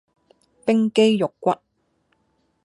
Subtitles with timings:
[0.65, 1.59] 冰肌玉骨